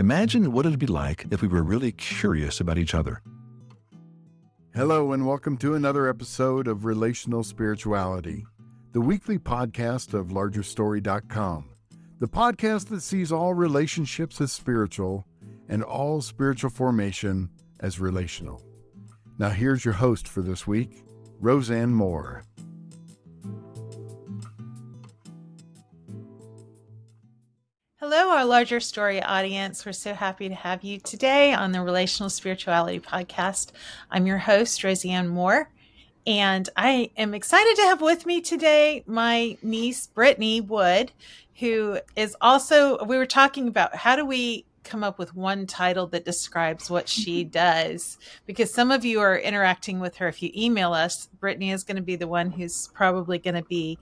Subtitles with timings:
[0.00, 3.20] Imagine what it'd be like if we were really curious about each other.
[4.74, 8.46] Hello, and welcome to another episode of Relational Spirituality,
[8.92, 11.68] the weekly podcast of LargerStory.com,
[12.18, 15.26] the podcast that sees all relationships as spiritual
[15.68, 18.62] and all spiritual formation as relational.
[19.38, 21.04] Now, here's your host for this week,
[21.40, 22.44] Rosanne Moore.
[28.30, 29.84] Hello, our larger story audience.
[29.84, 33.72] We're so happy to have you today on the Relational Spirituality Podcast.
[34.08, 35.68] I'm your host, Rosanne Moore,
[36.28, 41.10] and I am excited to have with me today my niece, Brittany Wood,
[41.58, 46.06] who is also, we were talking about how do we come up with one title
[46.06, 47.50] that describes what she mm-hmm.
[47.50, 48.16] does
[48.46, 51.96] because some of you are interacting with her if you email us brittany is going
[51.96, 53.98] to be the one who's probably going to be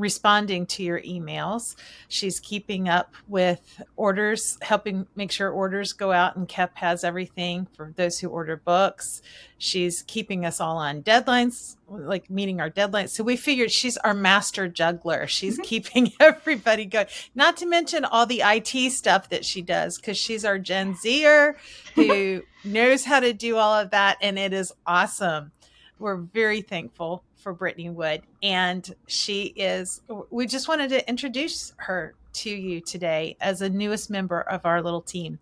[0.00, 1.76] responding to your emails.
[2.08, 7.66] She's keeping up with orders, helping make sure orders go out, and Kep has everything
[7.76, 9.22] for those who order books.
[9.58, 13.10] She's keeping us all on deadlines, like meeting our deadlines.
[13.10, 15.26] So we figured she's our master juggler.
[15.26, 15.62] She's mm-hmm.
[15.62, 17.06] keeping everybody going.
[17.34, 21.56] Not to mention all the IT stuff that she does, because she's our Gen Zer
[21.94, 25.52] who knows how to do all of that, and it is awesome.
[25.98, 28.22] We're very thankful for Brittany Wood.
[28.42, 34.10] And she is, we just wanted to introduce her to you today as a newest
[34.10, 35.38] member of our little team.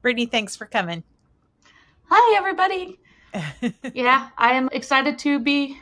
[0.00, 1.04] Brittany, thanks for coming.
[2.08, 2.98] Hi, everybody.
[3.94, 5.78] yeah, I am excited to be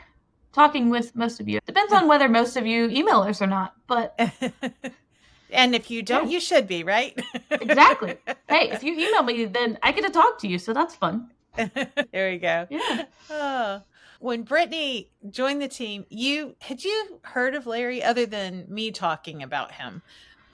[0.53, 1.59] talking with most of you.
[1.65, 4.17] Depends on whether most of you email us or not, but.
[5.51, 6.33] and if you don't, yeah.
[6.33, 7.19] you should be, right?
[7.51, 8.17] exactly.
[8.47, 11.31] Hey, if you email me, then I get to talk to you, so that's fun.
[11.55, 12.67] there we go.
[12.69, 13.05] Yeah.
[13.29, 13.81] Oh
[14.21, 19.41] when Brittany joined the team, you had you heard of Larry other than me talking
[19.41, 20.01] about him?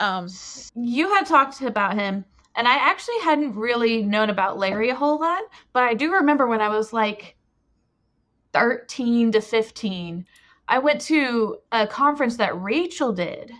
[0.00, 0.28] Um,
[0.74, 2.24] you had talked about him,
[2.56, 6.46] and I actually hadn't really known about Larry a whole lot, but I do remember
[6.46, 7.36] when I was like
[8.54, 10.26] 13 to 15,
[10.68, 13.52] I went to a conference that Rachel did.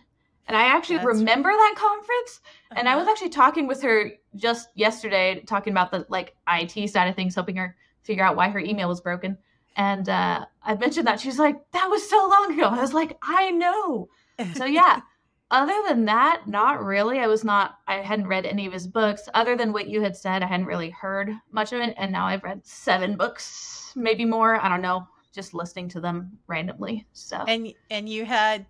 [0.46, 2.40] And I actually That's remember that conference.
[2.70, 2.76] Uh-huh.
[2.78, 3.12] And I was uh-huh.
[3.12, 7.56] actually talking with her just yesterday, talking about the like IT side of things, helping
[7.56, 9.36] her figure out why her email was broken.
[9.78, 11.20] And uh, I mentioned that.
[11.20, 12.64] She's like, that was so long ago.
[12.64, 14.08] I was like, I know.
[14.56, 15.00] So, yeah.
[15.52, 17.20] other than that, not really.
[17.20, 19.28] I was not, I hadn't read any of his books.
[19.34, 21.94] Other than what you had said, I hadn't really heard much of it.
[21.96, 24.60] And now I've read seven books, maybe more.
[24.60, 27.06] I don't know, just listening to them randomly.
[27.12, 28.66] So, and, and you had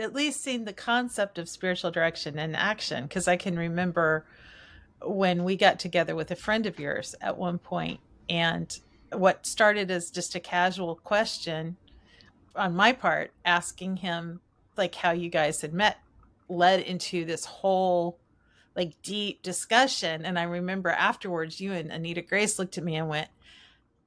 [0.00, 4.26] at least seen the concept of spiritual direction in action because I can remember
[5.02, 8.76] when we got together with a friend of yours at one point and
[9.12, 11.76] what started as just a casual question
[12.54, 14.40] on my part asking him
[14.76, 15.98] like how you guys had met
[16.48, 18.18] led into this whole
[18.74, 20.24] like deep discussion.
[20.24, 23.28] And i remember afterwards you and anita grace looked at me and went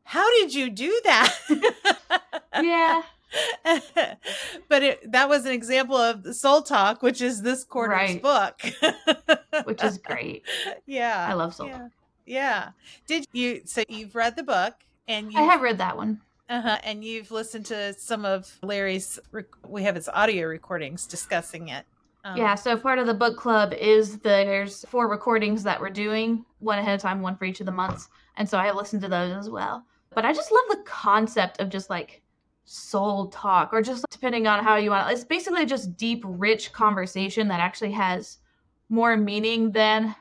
[0.03, 1.37] how did you do that?
[2.61, 3.03] Yeah.
[4.67, 8.21] But it, that was an example of the soul talk which is this quarter's right.
[8.21, 8.61] book.
[9.65, 10.43] Which is great.
[10.85, 11.27] Yeah.
[11.29, 11.87] I love soul yeah.
[12.25, 12.69] yeah.
[13.07, 14.73] Did you so you've read the book
[15.07, 16.21] and I have read that one.
[16.49, 16.77] Uh-huh.
[16.83, 21.85] And you've listened to some of Larry's, rec- we have his audio recordings discussing it.
[22.25, 26.45] Um, yeah, so part of the book club is there's four recordings that we're doing,
[26.59, 28.09] one ahead of time, one for each of the months.
[28.35, 29.85] And so I listened to those as well.
[30.13, 32.21] But I just love the concept of just like
[32.65, 35.13] soul talk or just depending on how you want it.
[35.13, 38.39] It's basically just deep, rich conversation that actually has
[38.89, 40.13] more meaning than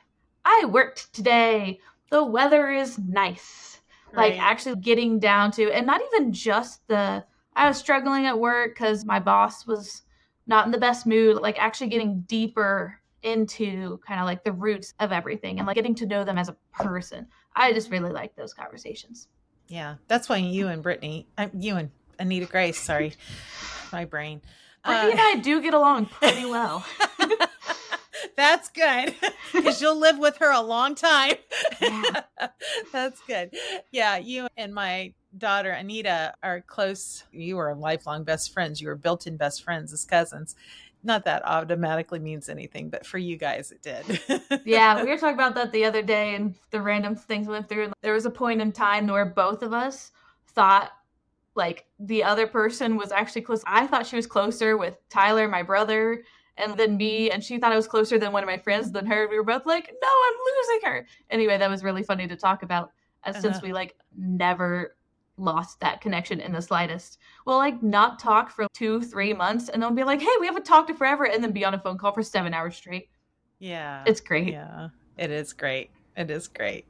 [0.45, 1.81] I worked today.
[2.11, 3.70] The weather is nice
[4.15, 8.75] like actually getting down to and not even just the i was struggling at work
[8.75, 10.03] because my boss was
[10.47, 14.95] not in the best mood like actually getting deeper into kind of like the roots
[15.01, 17.27] of everything and like getting to know them as a person.
[17.55, 19.29] I just really like those conversations.
[19.69, 23.15] Yeah that's why you and brittany uh, you and anita grace sorry
[23.93, 24.43] my brain.
[24.85, 26.85] Brittany uh, and i do get along pretty well
[28.41, 29.15] That's good
[29.53, 31.35] because you'll live with her a long time.
[31.79, 32.23] Yeah.
[32.93, 33.55] That's good.
[33.93, 37.25] Yeah, you and my daughter Anita are close.
[37.33, 38.81] You are lifelong best friends.
[38.81, 40.57] You were built in best friends as cousins.
[41.03, 44.63] Not that automatically means anything, but for you guys, it did.
[44.65, 47.69] yeah, we were talking about that the other day and the random things we went
[47.69, 47.93] through.
[48.01, 50.13] There was a point in time where both of us
[50.55, 50.93] thought
[51.55, 53.63] like the other person was actually close.
[53.67, 56.23] I thought she was closer with Tyler, my brother,
[56.61, 59.07] and then me and she thought I was closer than one of my friends than
[59.07, 59.29] her.
[59.29, 61.07] We were both like, no, I'm losing her.
[61.31, 62.93] Anyway, that was really funny to talk about
[63.25, 63.43] as uh-huh.
[63.43, 64.97] since we like never
[65.37, 67.19] lost that connection in the slightest.
[67.47, 70.65] We'll like not talk for two, three months and then be like, hey, we haven't
[70.65, 73.09] talked to forever and then be on a phone call for seven hours straight.
[73.59, 74.05] Yeah.
[74.07, 74.49] It's great.
[74.49, 74.89] Yeah.
[75.17, 75.91] It is great.
[76.17, 76.87] It is great.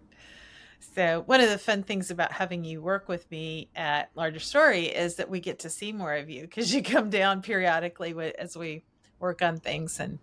[0.95, 4.87] So, one of the fun things about having you work with me at Larger Story
[4.87, 8.57] is that we get to see more of you because you come down periodically as
[8.57, 8.85] we
[9.21, 10.01] work on things.
[10.01, 10.19] And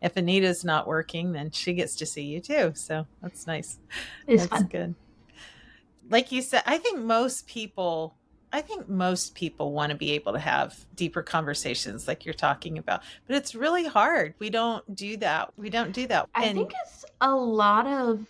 [0.00, 2.72] if Anita's not working, then she gets to see you too.
[2.74, 3.78] So, that's nice.
[4.26, 4.68] It's that's fun.
[4.70, 4.94] good.
[6.10, 8.14] Like you said, I think most people
[8.54, 12.76] I think most people want to be able to have deeper conversations like you're talking
[12.76, 14.34] about, but it's really hard.
[14.38, 15.54] We don't do that.
[15.56, 16.28] We don't do that.
[16.34, 18.26] I And- think it's a lot of.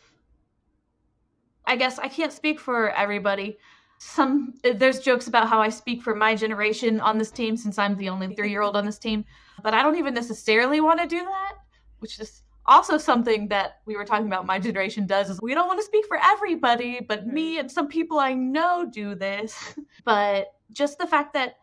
[1.67, 3.59] I guess I can't speak for everybody.
[3.99, 7.97] Some there's jokes about how I speak for my generation on this team since I'm
[7.97, 9.25] the only three year old on this team,
[9.63, 11.55] but I don't even necessarily want to do that,
[12.01, 14.47] which is also something that we were talking about.
[14.47, 17.89] My generation does is we don't want to speak for everybody, but me and some
[17.89, 19.75] people I know do this.
[20.05, 21.57] but just the fact that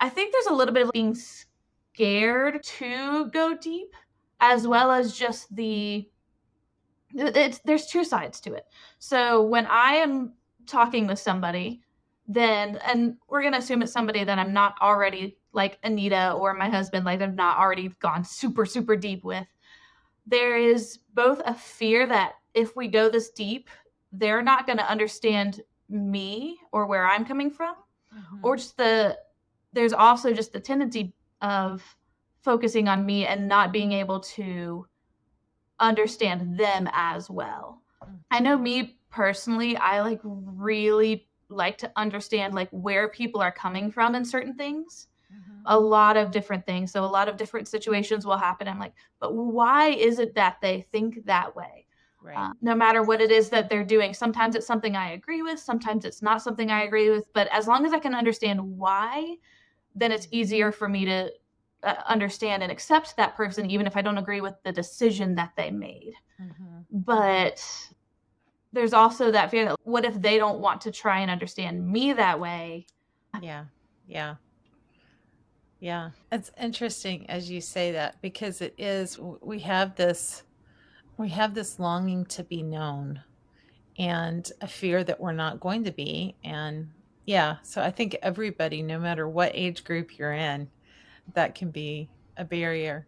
[0.00, 3.94] I think there's a little bit of being scared to go deep
[4.40, 6.08] as well as just the
[7.14, 8.66] it's there's two sides to it.
[8.98, 10.34] So when I am
[10.66, 11.82] talking with somebody,
[12.26, 16.70] then and we're gonna assume it's somebody that I'm not already like Anita or my
[16.70, 19.46] husband, like I've not already gone super, super deep with.
[20.26, 23.68] There is both a fear that if we go this deep,
[24.12, 25.60] they're not gonna understand
[25.90, 27.74] me or where I'm coming from
[28.14, 28.40] Mhm.
[28.42, 29.18] or just the
[29.72, 31.12] there's also just the tendency
[31.42, 31.82] of
[32.42, 34.86] focusing on me and not being able to
[35.80, 37.82] understand them as well.
[38.02, 38.20] Mm.
[38.30, 43.90] I know me personally, I like really like to understand like where people are coming
[43.90, 45.08] from in certain things.
[45.32, 45.62] Mhm.
[45.66, 46.92] A lot of different things.
[46.92, 48.68] So a lot of different situations will happen.
[48.68, 51.86] I'm like, but why is it that they think that way?
[52.20, 52.36] Right.
[52.36, 54.12] uh, no matter what it is that they're doing.
[54.12, 57.32] Sometimes it's something I agree with, sometimes it's not something I agree with.
[57.32, 59.36] But as long as I can understand why,
[59.94, 61.30] then it's easier for me to
[61.84, 65.52] uh, understand and accept that person, even if I don't agree with the decision that
[65.56, 66.14] they made.
[66.40, 66.84] Mhm.
[66.90, 67.64] But
[68.72, 72.12] there's also that fear that what if they don't want to try and understand me
[72.12, 72.86] that way?
[73.40, 73.66] Yeah.
[74.06, 74.36] Yeah.
[75.80, 76.10] Yeah.
[76.32, 80.42] It's interesting as you say that because it is we have this
[81.16, 83.22] we have this longing to be known
[83.98, 86.88] and a fear that we're not going to be and
[87.26, 90.68] yeah, so I think everybody no matter what age group you're in
[91.34, 93.06] that can be a barrier.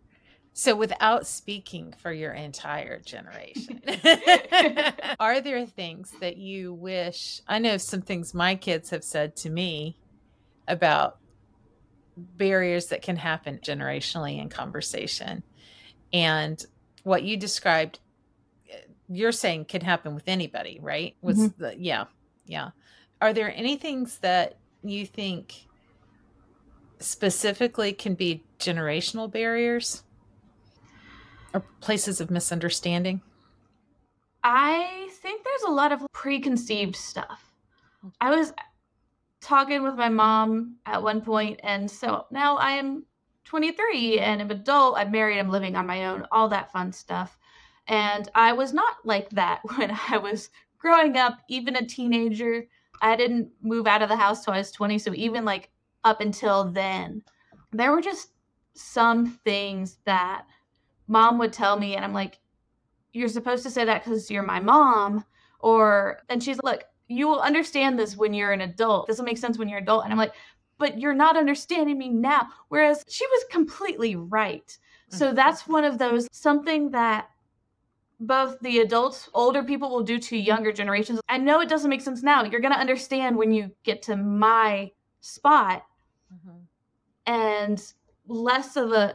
[0.52, 3.80] So without speaking for your entire generation,
[5.20, 9.50] are there things that you wish I know some things my kids have said to
[9.50, 9.96] me
[10.68, 11.19] about
[12.36, 15.42] barriers that can happen generationally in conversation.
[16.12, 16.64] And
[17.02, 18.00] what you described,
[19.08, 21.16] you're saying can happen with anybody, right?
[21.22, 21.62] Was mm-hmm.
[21.62, 22.04] the yeah,
[22.46, 22.70] yeah.
[23.20, 25.66] Are there any things that you think
[26.98, 30.02] specifically can be generational barriers
[31.52, 33.20] or places of misunderstanding?
[34.42, 37.52] I think there's a lot of preconceived stuff.
[38.20, 38.52] I was
[39.40, 43.04] talking with my mom at one point, and so now I am
[43.50, 44.96] 23 and I'm adult.
[44.96, 45.38] I'm married.
[45.38, 46.24] I'm living on my own.
[46.30, 47.36] All that fun stuff.
[47.88, 52.66] And I was not like that when I was growing up, even a teenager.
[53.02, 54.98] I didn't move out of the house till I was 20.
[55.00, 55.70] So even like
[56.04, 57.22] up until then,
[57.72, 58.28] there were just
[58.74, 60.46] some things that
[61.08, 62.38] mom would tell me, and I'm like,
[63.12, 65.24] you're supposed to say that because you're my mom.
[65.58, 69.08] Or, and she's like, you will understand this when you're an adult.
[69.08, 70.04] This will make sense when you're an adult.
[70.04, 70.34] And I'm like,
[70.78, 72.48] but you're not understanding me now.
[72.68, 74.78] Whereas she was completely right.
[75.08, 75.34] So Mhm.
[75.34, 77.28] that's one of those something that
[78.20, 81.20] both the adults, older people will do to younger generations.
[81.28, 82.44] I know it doesn't make sense now.
[82.44, 85.84] You're going to understand when you get to my spot
[86.32, 86.66] Mhm.
[87.26, 87.92] and
[88.26, 89.14] less of a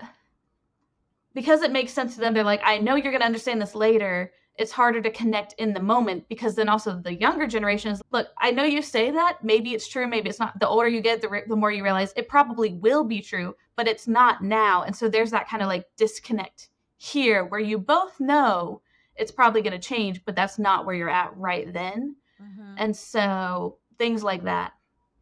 [1.34, 3.76] because it makes sense to them they're like i know you're going to understand this
[3.76, 8.02] later it's harder to connect in the moment because then also the younger generation is
[8.12, 9.44] look i know you say that.
[9.44, 10.60] Maybe it's true maybe it's not.
[10.60, 13.56] The older you get the, re- the more you realize it probably will be true
[13.76, 14.84] but it's not now.
[14.84, 18.82] And so there's that kind of like disconnect here where you both know
[19.18, 22.16] it's probably going to change but that's not where you're at right then.
[22.42, 22.76] Mhm.
[22.78, 24.74] and so things like that.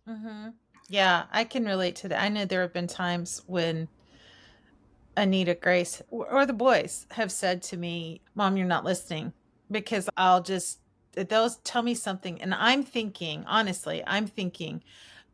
[0.08, 0.50] Hmm
[0.90, 2.22] Yeah, I can relate to that.
[2.22, 3.88] I know there have been times when
[5.15, 9.34] Anita Grace or the boys have said to me, Mom, you're not listening
[9.70, 10.79] because I'll just,
[11.13, 12.41] they'll tell me something.
[12.41, 14.84] And I'm thinking, honestly, I'm thinking,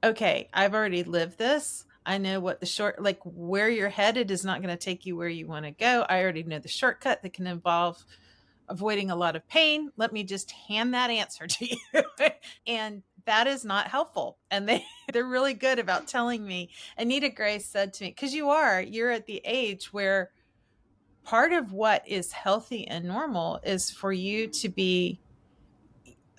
[0.03, 1.85] okay, I've already lived this.
[2.05, 5.15] I know what the short, like where you're headed is not going to take you
[5.15, 6.05] where you want to go.
[6.09, 8.03] I already know the shortcut that can involve
[8.67, 9.91] avoiding a lot of pain.
[9.97, 12.03] Let me just hand that answer to you.
[12.67, 14.39] and that is not helpful.
[14.49, 14.83] And they,
[15.13, 16.71] they're really good about telling me.
[16.97, 20.31] Anita Grace said to me, because you are, you're at the age where
[21.23, 25.19] part of what is healthy and normal is for you to be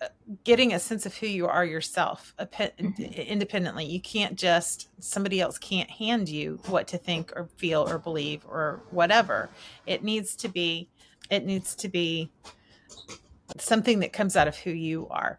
[0.02, 0.09] uh,
[0.42, 3.02] getting a sense of who you are yourself mm-hmm.
[3.02, 7.99] independently you can't just somebody else can't hand you what to think or feel or
[7.99, 9.50] believe or whatever
[9.87, 10.88] it needs to be
[11.28, 12.32] it needs to be
[13.59, 15.38] something that comes out of who you are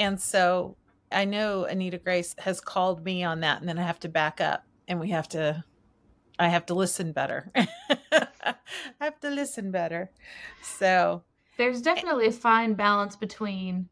[0.00, 0.76] and so
[1.12, 4.40] i know anita grace has called me on that and then i have to back
[4.40, 5.64] up and we have to
[6.38, 7.52] i have to listen better.
[9.00, 10.10] I have to listen better.
[10.62, 11.22] So
[11.58, 13.88] there's definitely a fine balance between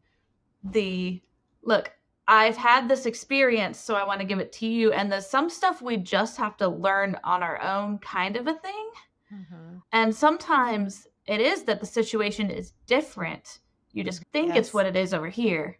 [0.63, 1.21] the
[1.61, 1.91] look
[2.27, 5.49] i've had this experience so i want to give it to you and the some
[5.49, 8.89] stuff we just have to learn on our own kind of a thing.
[9.33, 9.77] Mm-hmm.
[9.93, 13.59] and sometimes it is that the situation is different.
[13.93, 14.57] You just think yes.
[14.57, 15.77] it's what it is over here.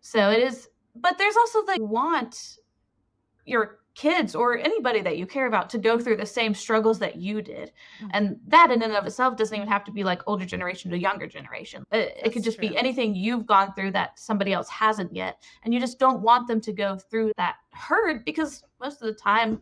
[0.00, 2.58] So it is but there's also the want
[3.44, 7.16] your kids or anybody that you care about to go through the same struggles that
[7.16, 7.72] you did.
[8.00, 8.08] Mm-hmm.
[8.12, 10.98] And that in and of itself doesn't even have to be like older generation to
[10.98, 11.84] younger generation.
[11.92, 12.70] It, it could just true.
[12.70, 15.42] be anything you've gone through that somebody else hasn't yet.
[15.64, 19.14] And you just don't want them to go through that hurt because most of the
[19.14, 19.60] time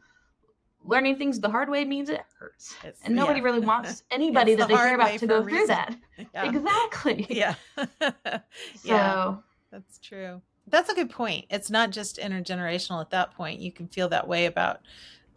[0.84, 2.76] learning things the hard way means it hurts.
[2.84, 3.44] It's, and nobody yeah.
[3.44, 5.96] really wants anybody that the they care about to go through that.
[6.34, 6.50] Yeah.
[6.50, 7.26] Exactly.
[7.30, 7.54] Yeah.
[7.76, 8.38] so
[8.84, 9.36] yeah.
[9.72, 11.46] That's true that's a good point.
[11.50, 13.60] It's not just intergenerational at that point.
[13.60, 14.80] You can feel that way about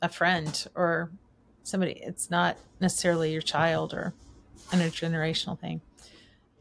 [0.01, 1.11] a friend or
[1.63, 1.93] somebody.
[1.93, 4.13] It's not necessarily your child or
[4.69, 5.81] intergenerational thing.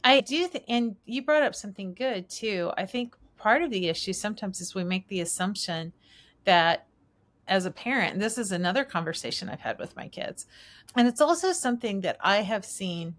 [0.05, 2.73] I do, th- and you brought up something good too.
[2.77, 5.93] I think part of the issue sometimes is we make the assumption
[6.45, 6.87] that
[7.49, 10.47] as a parent, this is another conversation I've had with my kids,
[10.97, 13.17] and it's also something that I have seen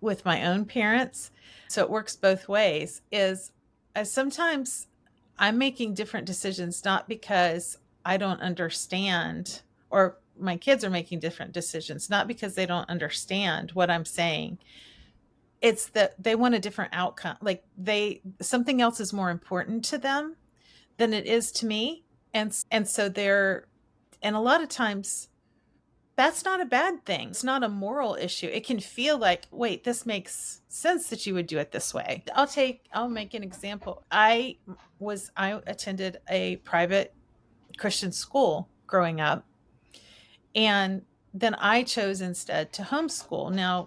[0.00, 1.30] with my own parents.
[1.68, 3.02] So it works both ways.
[3.12, 3.52] Is
[4.04, 4.86] sometimes
[5.38, 11.52] I'm making different decisions not because I don't understand or my kids are making different
[11.52, 14.58] decisions not because they don't understand what I'm saying.
[15.60, 17.36] It's that they want a different outcome.
[17.40, 20.36] Like they something else is more important to them
[20.96, 22.04] than it is to me.
[22.32, 23.66] And and so they're
[24.22, 25.27] and a lot of times
[26.18, 27.28] that's not a bad thing.
[27.28, 28.48] It's not a moral issue.
[28.48, 32.24] It can feel like, wait, this makes sense that you would do it this way.
[32.34, 34.02] I'll take, I'll make an example.
[34.10, 34.56] I
[34.98, 37.14] was, I attended a private
[37.76, 39.46] Christian school growing up.
[40.56, 43.52] And then I chose instead to homeschool.
[43.54, 43.86] Now,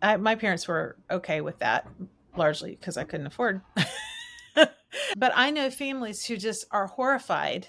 [0.00, 1.88] I, my parents were okay with that
[2.36, 3.62] largely because I couldn't afford.
[4.54, 7.66] but I know families who just are horrified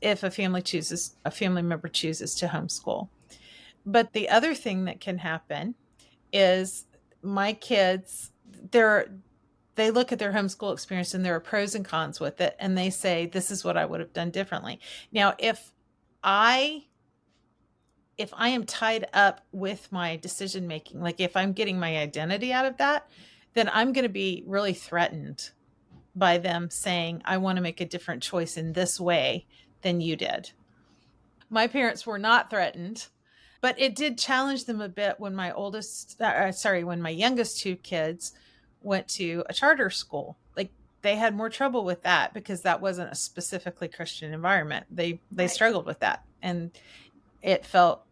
[0.00, 3.08] if a family chooses a family member chooses to homeschool.
[3.84, 5.74] But the other thing that can happen
[6.32, 6.84] is
[7.22, 8.30] my kids
[8.70, 9.12] they're
[9.74, 12.76] they look at their homeschool experience and there are pros and cons with it and
[12.76, 14.80] they say this is what I would have done differently.
[15.12, 15.72] Now if
[16.22, 16.84] I
[18.18, 22.52] if I am tied up with my decision making, like if I'm getting my identity
[22.52, 23.08] out of that,
[23.54, 25.50] then I'm going to be really threatened
[26.16, 29.46] by them saying, I want to make a different choice in this way
[29.82, 30.50] than you did.
[31.50, 33.06] My parents were not threatened,
[33.60, 37.10] but it did challenge them a bit when my oldest, uh, uh, sorry, when my
[37.10, 38.32] youngest two kids
[38.82, 40.36] went to a charter school.
[40.56, 40.70] Like
[41.02, 44.86] they had more trouble with that because that wasn't a specifically Christian environment.
[44.90, 45.50] They they right.
[45.50, 46.70] struggled with that, and
[47.42, 48.04] it felt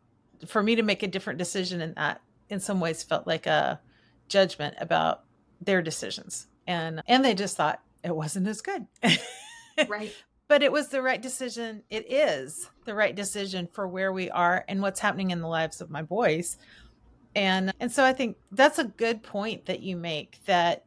[0.47, 3.81] for me to make a different decision in that in some ways felt like a
[4.29, 5.23] judgment about
[5.61, 8.87] their decisions and and they just thought it wasn't as good
[9.89, 10.13] right
[10.49, 11.83] but it was the right decision.
[11.91, 15.81] It is the right decision for where we are and what's happening in the lives
[15.81, 16.59] of my boys.
[17.35, 20.85] And and so I think that's a good point that you make that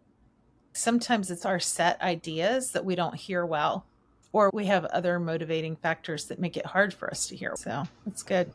[0.74, 3.86] sometimes it's our set ideas that we don't hear well
[4.32, 7.56] or we have other motivating factors that make it hard for us to hear.
[7.58, 8.52] So, that's good.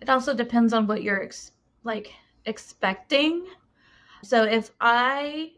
[0.00, 1.52] It also depends on what you're ex-
[1.84, 2.12] like
[2.46, 3.44] expecting.
[4.22, 5.52] So if I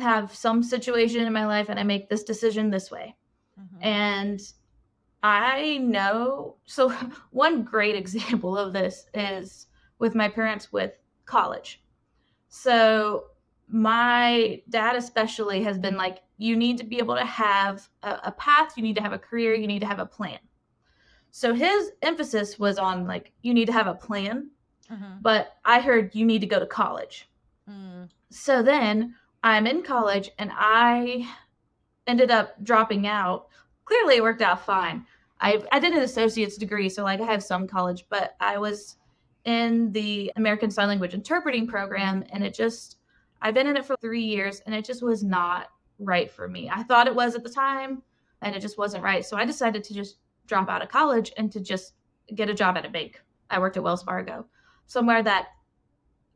[0.00, 3.16] have some situation in my life and I make this decision this way,
[3.58, 3.82] Mm-hmm.
[3.82, 4.40] And
[5.22, 6.90] I know, so
[7.30, 9.66] one great example of this is
[9.98, 10.92] with my parents with
[11.24, 11.82] college.
[12.48, 13.24] So
[13.70, 18.32] my dad especially has been like you need to be able to have a, a,
[18.32, 20.38] path you need to have a career you need to have a plan
[21.30, 24.50] so his emphasis was on like you need to have a plan
[24.90, 25.12] mm-hmm.
[25.20, 27.30] but i heard you need to go to college
[27.70, 28.08] mm.
[28.30, 29.14] so then
[29.44, 31.24] i'm in college and i
[32.10, 33.48] ended up dropping out.
[33.84, 35.06] Clearly, it worked out fine.
[35.40, 38.96] I I did an associate's degree, so like I have some college, but I was
[39.44, 42.96] in the American Sign Language interpreting program, and it just
[43.42, 46.68] I've been in it for three years, and it just was not right for me.
[46.70, 48.02] I thought it was at the time,
[48.42, 49.24] and it just wasn't right.
[49.24, 51.94] So I decided to just drop out of college and to just
[52.34, 53.22] get a job at a bank.
[53.50, 54.46] I worked at Wells Fargo.
[54.86, 55.46] somewhere that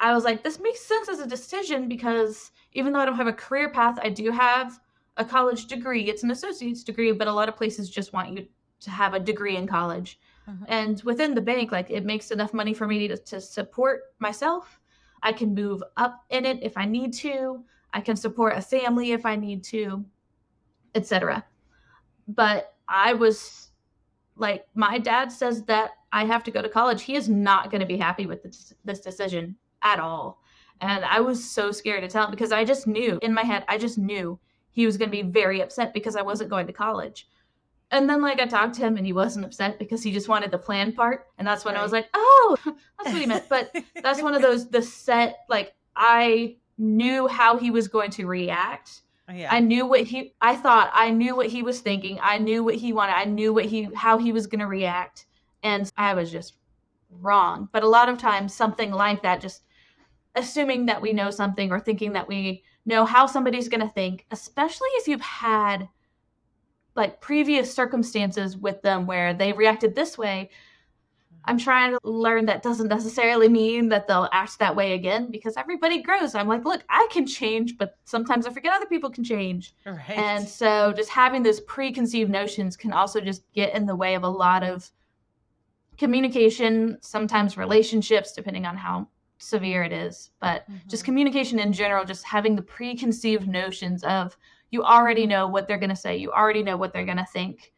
[0.00, 3.26] I was like, this makes sense as a decision because even though I don't have
[3.26, 4.78] a career path, I do have
[5.16, 6.08] a college degree.
[6.08, 8.46] It's an associate's degree, but a lot of places just want you
[8.80, 10.18] to have a degree in college.
[10.48, 10.64] Mm-hmm.
[10.68, 14.80] And within the bank, like it makes enough money for me to, to support myself.
[15.22, 17.64] I can move up in it if I need to.
[17.92, 20.04] I can support a family if I need to,
[20.94, 21.44] etc.
[22.28, 23.70] But I was
[24.36, 27.02] like, my dad says that I have to go to college.
[27.02, 30.40] He is not going to be happy with this, this decision at all.
[30.80, 33.64] And I was so scared to tell him because I just knew in my head,
[33.68, 34.38] I just knew
[34.74, 37.28] he was going to be very upset because I wasn't going to college.
[37.92, 40.50] And then like I talked to him and he wasn't upset because he just wanted
[40.50, 41.28] the plan part.
[41.38, 41.80] And that's when right.
[41.80, 43.48] I was like, oh, that's what he meant.
[43.48, 48.26] But that's one of those the set like I knew how he was going to
[48.26, 49.02] react.
[49.28, 49.48] Oh, yeah.
[49.54, 52.18] I knew what he I thought I knew what he was thinking.
[52.20, 53.12] I knew what he wanted.
[53.12, 55.26] I knew what he how he was going to react.
[55.62, 56.54] And I was just
[57.20, 57.68] wrong.
[57.70, 59.62] But a lot of times something like that just
[60.34, 64.26] assuming that we know something or thinking that we know how somebody's going to think,
[64.30, 65.88] especially if you've had
[66.94, 70.50] like previous circumstances with them where they reacted this way.
[71.46, 75.58] I'm trying to learn that doesn't necessarily mean that they'll act that way again because
[75.58, 76.34] everybody grows.
[76.34, 79.74] I'm like, look, I can change, but sometimes I forget other people can change.
[79.84, 80.10] Right.
[80.10, 84.22] And so just having those preconceived notions can also just get in the way of
[84.22, 84.90] a lot of
[85.98, 89.08] communication, sometimes relationships, depending on how
[89.44, 90.88] severe it is, but mm-hmm.
[90.88, 94.36] just communication in general, just having the preconceived notions of
[94.70, 97.26] you already know what they're going to say, you already know what they're going to
[97.26, 97.72] think,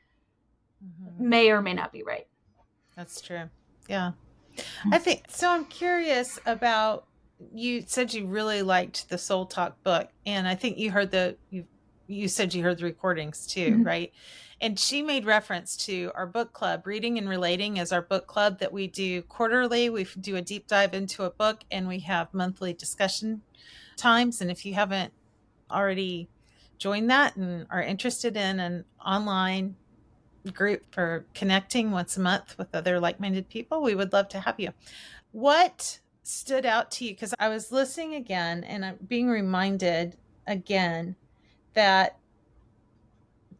[0.84, 1.28] mm-hmm.
[1.28, 2.26] may or may not be right.
[2.96, 3.50] That's true.
[3.88, 4.12] Yeah.
[4.56, 4.94] Mm-hmm.
[4.94, 5.50] I think so.
[5.50, 7.06] I'm curious about
[7.54, 11.36] you said you really liked the Soul Talk book, and I think you heard the
[11.50, 11.66] you
[12.06, 13.82] you said you heard the recordings too, mm-hmm.
[13.82, 14.12] right?
[14.60, 18.58] And she made reference to our book club, Reading and Relating is our book club
[18.60, 19.90] that we do quarterly.
[19.90, 23.42] We do a deep dive into a book and we have monthly discussion
[23.96, 24.40] times.
[24.40, 25.12] And if you haven't
[25.70, 26.28] already
[26.78, 29.76] joined that and are interested in an online
[30.52, 34.40] group for connecting once a month with other like minded people, we would love to
[34.40, 34.70] have you.
[35.32, 37.10] What stood out to you?
[37.10, 41.16] Because I was listening again and I'm being reminded again
[41.74, 42.18] that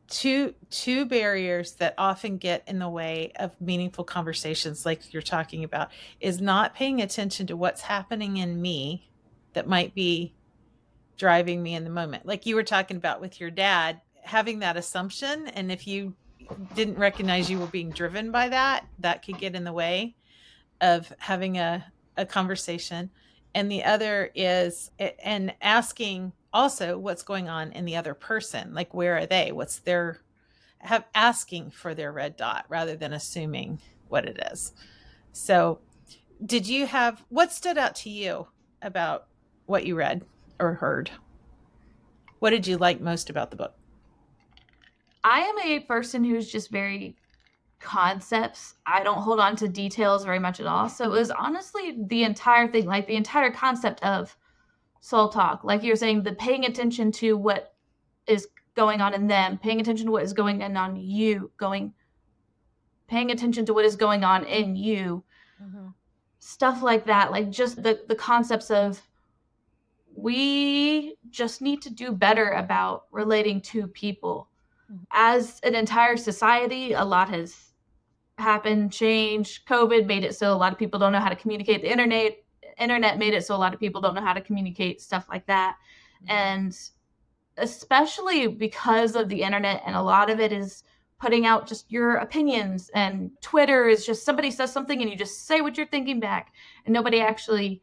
[0.09, 5.65] two two barriers that often get in the way of meaningful conversations like you're talking
[5.65, 5.91] about
[6.21, 9.11] is not paying attention to what's happening in me
[9.55, 10.33] that might be
[11.17, 12.27] driving me in the moment.
[12.27, 16.15] Like you were talking about with your dad having that assumption and if you
[16.75, 20.15] didn't recognize you were being driven by that that could get in the way
[20.81, 21.85] of having a,
[22.17, 23.11] a conversation.
[23.55, 28.95] And the other is and asking also what's going on in the other person like
[28.95, 29.53] where are they?
[29.53, 30.21] What's their
[30.87, 34.73] have asking for their red dot rather than assuming what it is.
[35.33, 35.81] So
[36.45, 38.47] did you have what stood out to you
[38.83, 39.27] about
[39.67, 40.25] what you read
[40.59, 41.11] or heard?
[42.39, 43.75] What did you like most about the book?
[45.25, 47.17] I am a person who's just very
[47.81, 48.75] concepts.
[48.87, 50.89] I don't hold on to details very much at all.
[50.89, 54.37] So it was honestly the entire thing like the entire concept of
[55.07, 57.75] soul talk like you're saying the paying attention to what
[58.27, 61.93] is going on in them paying attention to what is going on on you going
[63.07, 65.23] paying attention to what is going on in you
[65.63, 65.87] mm-hmm.
[66.41, 69.01] stuff like that like just the the concepts of
[70.17, 74.49] we just need to do better about relating to people
[74.91, 75.05] mm-hmm.
[75.13, 77.71] as an entire society a lot has
[78.39, 81.81] happened changed covid made it so a lot of people don't know how to communicate
[81.83, 82.39] the internet
[82.79, 85.47] internet made it so a lot of people don't know how to communicate stuff like
[85.47, 85.77] that.
[86.23, 86.31] Mm-hmm.
[86.31, 86.79] and
[87.59, 90.83] especially because of the internet and a lot of it is
[91.21, 95.47] putting out just your opinions and twitter is just somebody says something and you just
[95.47, 96.53] say what you're thinking back
[96.85, 97.83] and nobody actually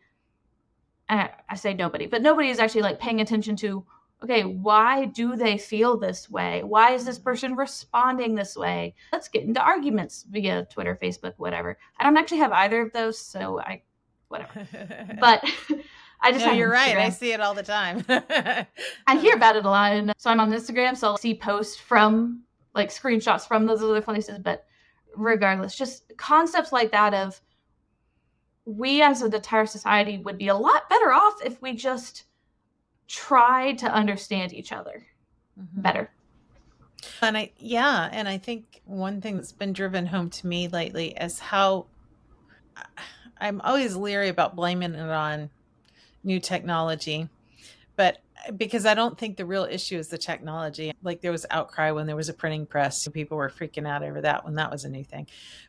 [1.10, 3.86] I, I say nobody but nobody is actually like paying attention to
[4.24, 6.64] okay why do they feel this way?
[6.64, 8.96] Why is this person responding this way?
[9.12, 11.78] Let's get into arguments via twitter facebook whatever.
[12.00, 13.82] I don't actually have either of those so i
[14.34, 14.68] whatever.
[15.20, 15.44] but
[16.22, 16.98] I just no, you're right.
[16.98, 18.04] I see it all the time.
[19.08, 21.78] I hear about it a lot, and so I'm on Instagram, so I'll see posts
[21.78, 22.44] from
[22.74, 24.40] like screenshots from those other places.
[24.40, 24.66] But
[25.16, 27.40] regardless, just concepts like that of
[28.66, 32.24] we as an entire society would be a lot better off if we just
[33.08, 35.06] tried to understand each other
[35.60, 35.82] mm-hmm.
[35.82, 36.10] better.
[37.22, 41.14] And I, yeah, and I think one thing that's been driven home to me lately
[41.20, 41.88] is how
[43.40, 45.50] I'm always leery about blaming it on
[46.24, 47.28] new technology,
[47.96, 48.20] but
[48.58, 50.94] because I don't think the real issue is the technology.
[51.02, 54.22] Like there was outcry when there was a printing press, people were freaking out over
[54.22, 55.28] that when that was a new thing.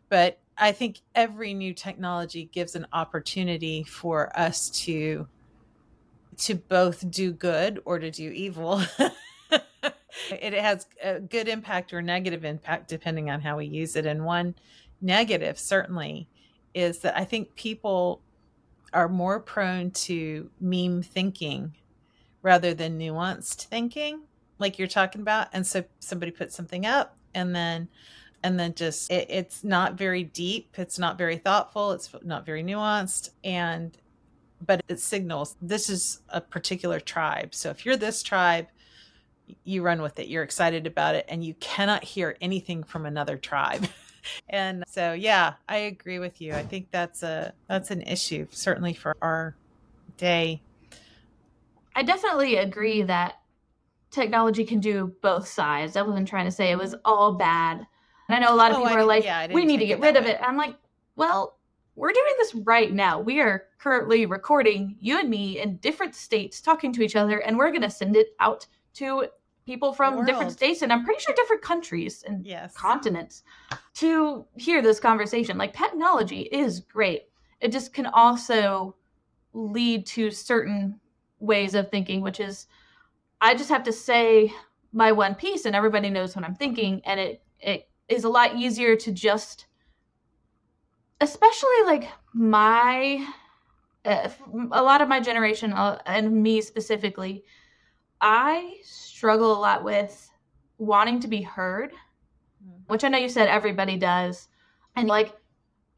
[0.09, 5.29] But I think every new technology gives an opportunity for us to
[6.37, 8.83] to both do good or to do evil.
[10.31, 14.05] it has a good impact or negative impact depending on how we use it.
[14.05, 14.57] And one
[15.01, 16.29] negative certainly
[16.75, 18.21] is that I think people
[18.93, 21.75] are more prone to meme thinking
[22.43, 24.23] rather than nuanced thinking
[24.59, 25.49] like you're talking about.
[25.53, 27.89] And so somebody puts something up and then
[28.43, 30.75] and then just it, it's not very deep.
[30.79, 31.93] It's not very thoughtful.
[31.93, 33.31] It's not very nuanced.
[33.43, 33.97] And
[34.65, 37.55] but it signals this is a particular tribe.
[37.55, 38.69] So if you're this tribe
[39.65, 40.29] you run with it.
[40.29, 43.87] You're excited about it and you cannot hear anything from another tribe
[44.49, 48.93] and so yeah i agree with you i think that's a that's an issue certainly
[48.93, 49.55] for our
[50.17, 50.61] day
[51.97, 53.35] I definitely agree that
[54.11, 55.97] technology can do both sides.
[55.97, 57.01] I wasn't trying to say it was mm-hmm.
[57.05, 57.87] all bad.
[58.29, 60.01] And I know a lot of oh, people are like, yeah, we need to get
[60.01, 60.39] rid of it.
[60.41, 60.77] I'm like,
[61.17, 61.59] well,
[61.95, 63.21] we're doing this right now.
[63.21, 67.57] We are currently recording you and me in different states talking to each other, and
[67.57, 69.27] we're going to send it out to
[69.67, 72.75] people from different states and I'm pretty sure different countries and yes.
[72.75, 73.43] continents
[73.95, 75.57] to hear this conversation.
[75.57, 77.29] Like technology is great.
[77.61, 78.97] It just can also
[79.55, 81.01] lead to certain
[81.39, 82.67] ways of thinking, which is
[83.41, 84.53] I just have to say
[84.93, 87.01] my one piece and everybody knows what I'm thinking.
[87.05, 89.67] And it, it is a lot easier to just,
[91.21, 93.27] especially like my,
[94.05, 94.29] uh,
[94.73, 97.45] a lot of my generation uh, and me specifically,
[98.27, 100.31] I struggle a lot with
[100.79, 102.81] wanting to be heard, mm-hmm.
[102.87, 104.49] which I know you said everybody does.
[104.97, 105.35] And like,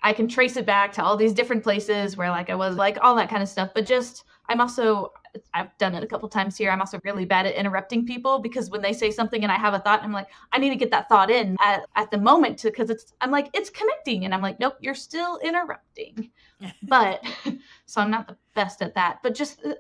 [0.03, 2.99] I can trace it back to all these different places where like I was like
[3.01, 5.13] all that kind of stuff, but just I'm also
[5.55, 6.71] I've done it a couple times here.
[6.71, 9.75] I'm also really bad at interrupting people because when they say something and I have
[9.75, 12.63] a thought, I'm like, I need to get that thought in at, at the moment
[12.63, 14.25] because it's I'm like, it's connecting.
[14.25, 16.31] And I'm like, nope, you're still interrupting.
[16.83, 17.25] but
[17.87, 19.19] so I'm not the best at that.
[19.23, 19.75] But just uh,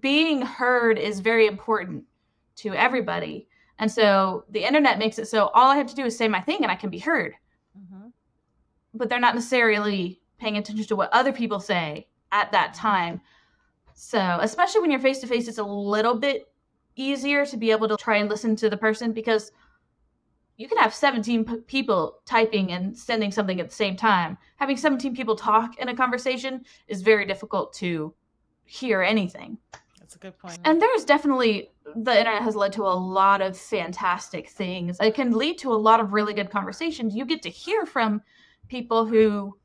[0.00, 2.04] being heard is very important
[2.56, 3.48] to everybody.
[3.78, 6.40] And so the internet makes it so all I have to do is say my
[6.40, 7.34] thing and I can be heard.
[7.78, 8.08] Mm-hmm.
[8.94, 13.20] But they're not necessarily paying attention to what other people say at that time.
[13.94, 16.48] So, especially when you're face to face, it's a little bit
[16.96, 19.52] easier to be able to try and listen to the person because
[20.56, 24.36] you can have 17 p- people typing and sending something at the same time.
[24.56, 28.14] Having 17 people talk in a conversation is very difficult to
[28.72, 29.58] hear anything.
[29.98, 30.58] That's a good point.
[30.64, 34.96] And there's definitely the internet has led to a lot of fantastic things.
[34.98, 37.14] It can lead to a lot of really good conversations.
[37.14, 38.22] You get to hear from
[38.68, 39.56] people who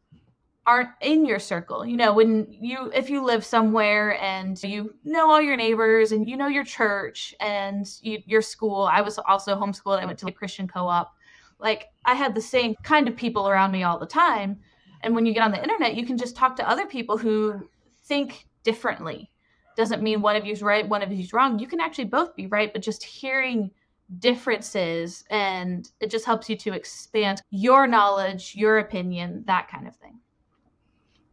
[0.66, 1.86] aren't in your circle.
[1.86, 6.28] You know, when you if you live somewhere and you know all your neighbors and
[6.28, 8.90] you know your church and you, your school.
[8.92, 10.02] I was also homeschooled.
[10.02, 11.14] I went to a Christian co-op.
[11.60, 14.60] Like I had the same kind of people around me all the time.
[15.02, 17.70] And when you get on the internet, you can just talk to other people who
[18.04, 19.32] think differently.
[19.78, 21.58] Doesn't mean one of you's right, one of you's wrong.
[21.58, 23.72] You can actually both be right, but just hearing
[24.20, 29.96] differences and it just helps you to expand your knowledge, your opinion, that kind of
[29.96, 30.20] thing.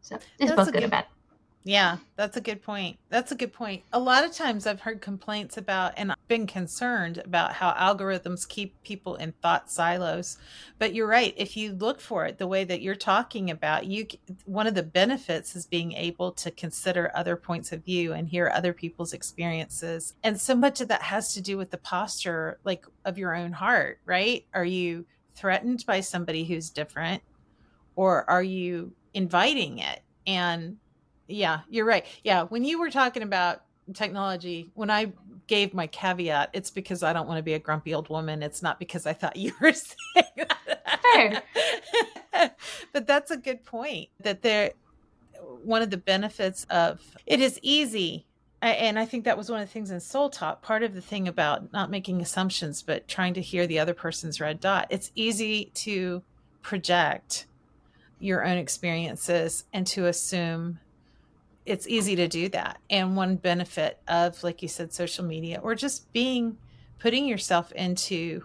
[0.01, 1.07] So it's both good, good and bad.
[1.67, 2.99] Yeah, that's a good point.
[3.09, 3.85] That's a good point.
[3.95, 8.47] A lot of times I've heard complaints about and I've been concerned about how algorithms
[8.47, 10.37] keep people in thought silos.
[10.79, 11.33] But you're right.
[11.39, 14.07] If you look for it the way that you're talking about, you
[14.45, 18.51] one of the benefits is being able to consider other points of view and hear
[18.55, 20.13] other people's experiences.
[20.23, 23.53] And so much of that has to do with the posture like of your own
[23.53, 24.45] heart, right?
[24.53, 27.23] Are you threatened by somebody who's different
[27.97, 30.03] or are you inviting it.
[30.27, 30.79] And
[31.27, 32.05] yeah, you're right.
[32.23, 35.13] Yeah, when you were talking about technology, when I
[35.47, 38.43] gave my caveat, it's because I don't want to be a grumpy old woman.
[38.43, 40.49] It's not because I thought you were saying
[41.13, 41.45] that.
[42.93, 44.73] but that's a good point that there
[45.63, 48.27] one of the benefits of it is easy
[48.65, 50.63] and I think that was one of the things in Soul Talk.
[50.63, 54.41] Part of the thing about not making assumptions, but trying to hear the other person's
[54.41, 54.87] red dot.
[54.89, 56.23] It's easy to
[56.63, 57.45] project
[58.19, 60.79] your own experiences and to assume
[61.67, 62.79] it's easy to do that.
[62.91, 66.59] And one benefit of, like you said, social media or just being
[66.99, 68.45] putting yourself into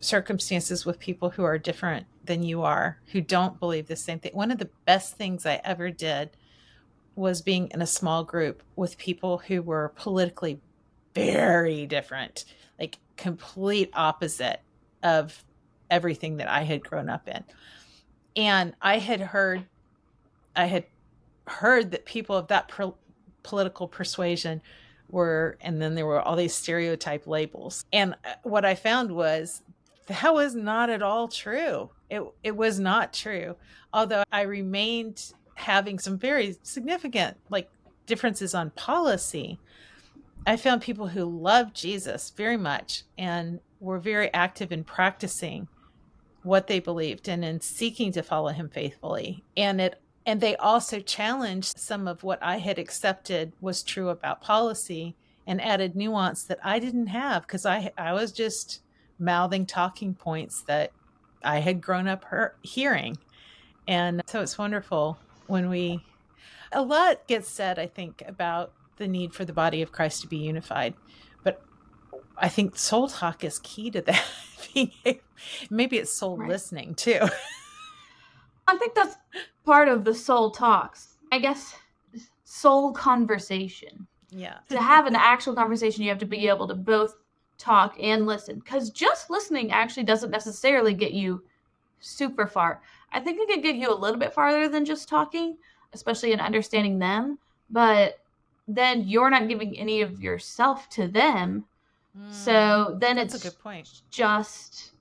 [0.00, 4.32] circumstances with people who are different than you are, who don't believe the same thing.
[4.34, 6.30] One of the best things I ever did
[7.14, 10.60] was being in a small group with people who were politically
[11.14, 12.44] very different,
[12.78, 14.60] like complete opposite
[15.02, 15.44] of
[15.90, 17.44] everything that I had grown up in
[18.36, 19.66] and I had heard,
[20.56, 20.84] I had
[21.46, 22.96] heard that people of that pro-
[23.42, 24.62] political persuasion
[25.10, 27.84] were and then there were all these stereotype labels.
[27.92, 29.62] And uh, what i found was
[30.06, 31.90] that was not at all true.
[32.10, 33.56] It it was not true.
[33.92, 37.70] Although i remained having some very significant like
[38.06, 39.60] differences on policy
[40.46, 45.68] i found people who loved jesus very much and were very active in practicing
[46.42, 49.44] what they believed and in seeking to follow him faithfully.
[49.56, 54.40] And it and they also challenged some of what I had accepted was true about
[54.40, 58.82] policy and added nuance that I didn't have because I I was just
[59.18, 60.92] mouthing talking points that
[61.44, 63.18] I had grown up her- hearing.
[63.88, 66.04] And so it's wonderful when we
[66.70, 70.28] a lot gets said I think about the need for the body of Christ to
[70.28, 70.94] be unified.
[71.42, 71.62] But
[72.36, 74.24] I think soul talk is key to that.
[75.70, 76.48] Maybe it's soul right.
[76.48, 77.20] listening too.
[78.72, 79.16] I think that's
[79.64, 81.18] part of the soul talks.
[81.30, 81.74] I guess
[82.44, 84.06] soul conversation.
[84.30, 84.58] Yeah.
[84.70, 87.16] To have an actual conversation, you have to be able to both
[87.58, 91.42] talk and listen because just listening actually doesn't necessarily get you
[92.00, 92.80] super far.
[93.12, 95.58] I think it can get you a little bit farther than just talking,
[95.92, 97.38] especially in understanding them,
[97.70, 98.18] but
[98.66, 101.66] then you're not giving any of yourself to them.
[102.18, 104.02] Mm, so then it's a good point.
[104.10, 104.92] Just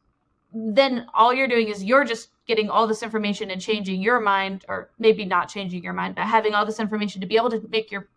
[0.53, 4.65] then all you're doing is you're just getting all this information and changing your mind
[4.67, 7.65] or maybe not changing your mind but having all this information to be able to
[7.69, 8.09] make your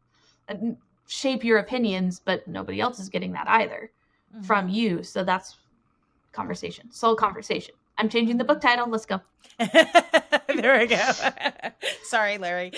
[0.49, 0.57] uh,
[1.07, 3.93] shape your opinions but nobody else is getting that either
[4.35, 4.43] mm-hmm.
[4.43, 5.05] from you.
[5.05, 5.57] So that's
[6.33, 7.77] conversation soul conversation.
[7.97, 8.89] I'm changing the book title.
[8.89, 9.21] Let's go.
[10.55, 11.11] There we go.
[12.05, 12.71] Sorry larry.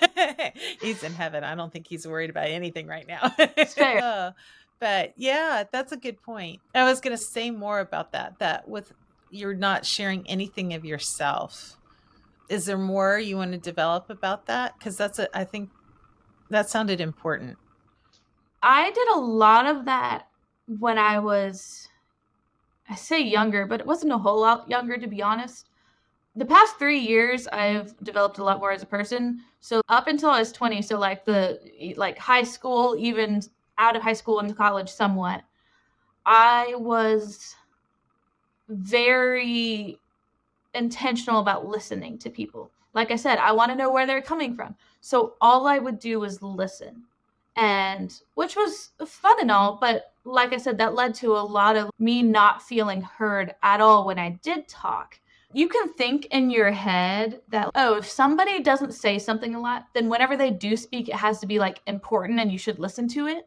[0.80, 1.44] He's in heaven.
[1.44, 3.34] I don't think he's worried about anything right now.
[3.38, 4.02] It's fair.
[4.02, 4.30] Uh,
[4.78, 6.60] but yeah that's a good point.
[6.74, 8.92] I was going to say more about that that with
[9.32, 11.78] you're not sharing anything of yourself.
[12.50, 14.78] Is there more you want to develop about that?
[14.78, 15.70] Because that's a, I think
[16.50, 17.56] that sounded important.
[18.62, 20.28] I did a lot of that
[20.66, 21.88] when I was,
[22.90, 25.70] I say younger, but it wasn't a whole lot younger to be honest.
[26.36, 29.40] The past three years, I've developed a lot more as a person.
[29.60, 31.58] So up until I was 20, so like the
[31.96, 33.40] like high school, even
[33.78, 35.42] out of high school into college, somewhat,
[36.24, 37.54] I was
[38.68, 39.98] very
[40.74, 42.70] intentional about listening to people.
[42.94, 44.74] Like I said, I want to know where they're coming from.
[45.00, 47.02] So all I would do was listen.
[47.56, 51.76] And which was fun and all, but like I said, that led to a lot
[51.76, 55.18] of me not feeling heard at all when I did talk.
[55.52, 59.88] You can think in your head that, oh, if somebody doesn't say something a lot,
[59.92, 63.06] then whenever they do speak, it has to be like important and you should listen
[63.08, 63.46] to it.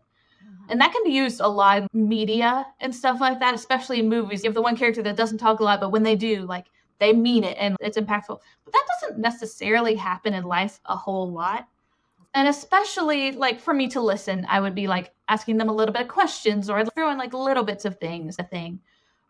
[0.69, 4.10] And that can be used a lot in media and stuff like that, especially in
[4.10, 4.43] movies.
[4.43, 6.67] You have the one character that doesn't talk a lot, but when they do, like
[6.99, 8.39] they mean it and it's impactful.
[8.63, 11.67] But that doesn't necessarily happen in life a whole lot.
[12.34, 15.93] And especially like for me to listen, I would be like asking them a little
[15.93, 18.80] bit of questions or throwing like little bits of things, a thing.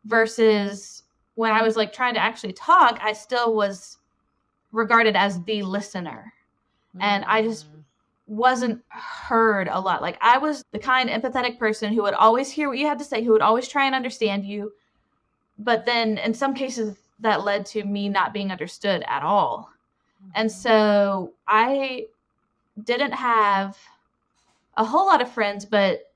[0.05, 1.03] Versus
[1.35, 3.97] when I was like trying to actually talk, I still was
[4.71, 6.33] regarded as the listener.
[6.99, 7.84] And I just mm
[8.27, 10.01] wasn't heard a lot.
[10.01, 13.05] Like I was the kind empathetic person who would always hear what you had to
[13.05, 14.73] say, who would always try and understand you.
[15.57, 19.69] But then in some cases that led to me not being understood at all.
[20.33, 20.59] And mm-hmm.
[20.59, 22.07] so I
[22.83, 23.77] didn't have
[24.75, 26.11] a whole lot of friends, but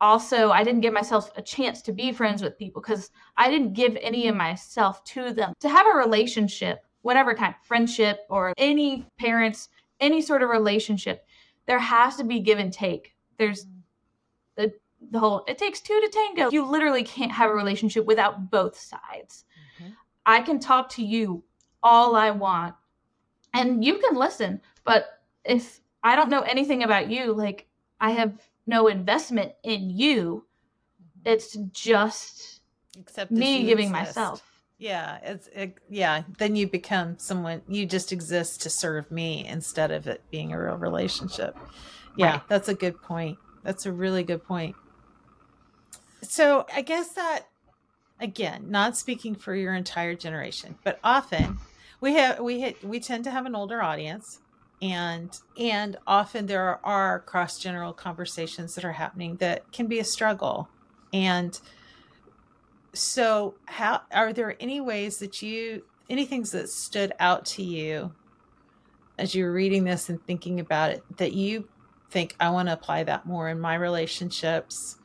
[0.00, 3.74] also I didn't give myself a chance to be friends with people because I didn't
[3.74, 5.54] give any of myself to them.
[5.60, 9.68] To have a relationship, whatever kind, friendship or any parents
[10.00, 11.26] any sort of relationship,
[11.66, 13.14] there has to be give and take.
[13.38, 13.66] There's
[14.56, 14.72] the
[15.10, 16.50] the whole it takes two to tango.
[16.50, 19.44] You literally can't have a relationship without both sides.
[19.80, 19.92] Mm-hmm.
[20.26, 21.44] I can talk to you
[21.82, 22.74] all I want
[23.54, 27.66] and you can listen, but if I don't know anything about you, like
[28.00, 30.44] I have no investment in you,
[31.02, 31.28] mm-hmm.
[31.30, 32.60] it's just
[32.98, 34.16] Except me giving exist.
[34.16, 39.44] myself yeah it's it, yeah then you become someone you just exist to serve me
[39.46, 41.56] instead of it being a real relationship.
[42.16, 42.48] Yeah right.
[42.48, 43.38] that's a good point.
[43.64, 44.76] That's a really good point.
[46.22, 47.48] So i guess that
[48.20, 51.58] again not speaking for your entire generation but often
[52.00, 54.40] we have we hit, we tend to have an older audience
[54.80, 60.04] and and often there are cross general conversations that are happening that can be a
[60.04, 60.68] struggle.
[61.12, 61.58] And
[62.94, 68.12] so how are there any ways that you any things that stood out to you
[69.18, 71.68] as you were reading this and thinking about it that you
[72.10, 74.96] think I want to apply that more in my relationships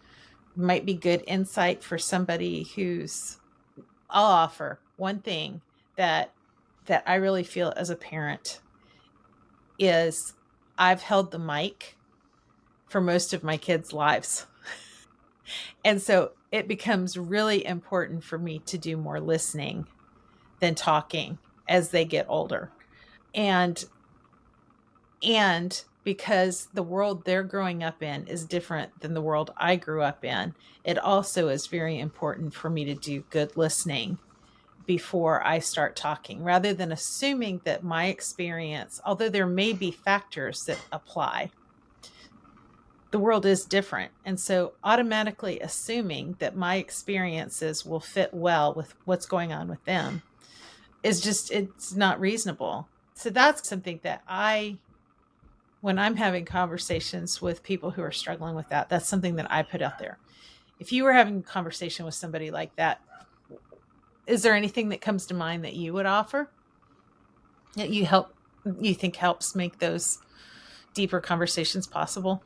[0.55, 3.37] might be good insight for somebody who's
[4.09, 5.61] I'll offer one thing
[5.95, 6.31] that
[6.85, 8.61] that I really feel as a parent
[9.79, 10.33] is
[10.77, 11.97] I've held the mic
[12.87, 14.45] for most of my kids' lives.
[15.85, 19.87] and so it becomes really important for me to do more listening
[20.59, 22.71] than talking as they get older.
[23.33, 23.83] And
[25.23, 30.03] and because the world they're growing up in is different than the world I grew
[30.03, 34.19] up in, it also is very important for me to do good listening
[34.85, 40.65] before I start talking rather than assuming that my experience, although there may be factors
[40.65, 41.49] that apply,
[43.13, 44.11] the world is different.
[44.25, 49.85] And so automatically assuming that my experiences will fit well with what's going on with
[49.85, 50.23] them
[51.03, 52.87] is just, it's not reasonable.
[53.13, 54.79] So that's something that I
[55.81, 59.61] when I'm having conversations with people who are struggling with that, that's something that I
[59.61, 60.17] put out there.
[60.79, 63.01] If you were having a conversation with somebody like that,
[64.25, 66.49] is there anything that comes to mind that you would offer
[67.75, 68.33] that you help
[68.79, 70.17] you think helps make those
[70.95, 72.41] deeper conversations possible?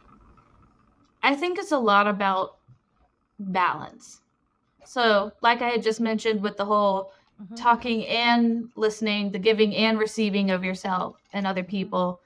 [1.24, 2.58] I think it's a lot about
[3.40, 4.22] balance.
[4.86, 7.56] So, like I had just mentioned with the whole mm-hmm.
[7.56, 12.22] talking and listening, the giving and receiving of yourself and other people,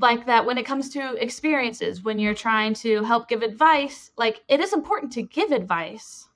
[0.00, 4.42] like that when it comes to experiences when you're trying to help give advice like
[4.48, 6.28] it is important to give advice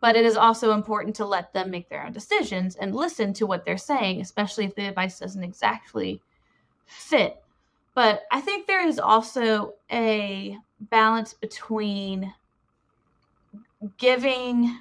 [0.00, 3.46] but it is also important to let them make their own decisions and listen to
[3.46, 6.20] what they're saying especially if the advice doesn't exactly
[6.86, 7.41] fit
[7.94, 10.56] but i think there is also a
[10.90, 12.32] balance between
[13.98, 14.78] giving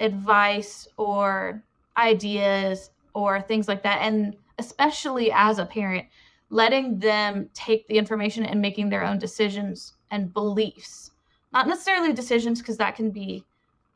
[0.00, 1.62] advice or
[1.96, 6.06] ideas or things like that and especially as a parent
[6.50, 11.10] letting them take the information and making their own decisions and beliefs.
[11.52, 13.44] Not necessarily decisions, because that can be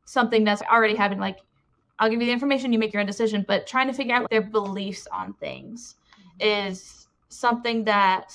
[0.05, 1.20] something that's already happened.
[1.20, 1.38] Like,
[1.98, 4.31] I'll give you the information, you make your own decision, but trying to figure out
[4.31, 6.66] their beliefs on things mm-hmm.
[6.66, 8.35] is something that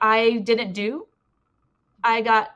[0.00, 1.06] I didn't do.
[2.04, 2.50] I got,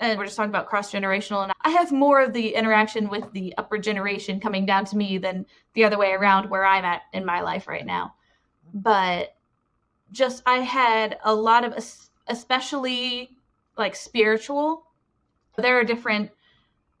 [0.00, 3.32] and we're just talking about cross generational, and I have more of the interaction with
[3.32, 7.02] the upper generation coming down to me than the other way around where I'm at
[7.12, 8.14] in my life right now.
[8.74, 9.34] But
[10.12, 11.74] just I had a lot of
[12.28, 13.30] especially
[13.76, 14.84] like spiritual
[15.56, 16.30] there are different